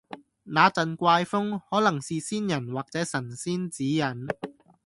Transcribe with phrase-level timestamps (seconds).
[0.45, 4.27] 那陣怪風可能是先人或者神仙指引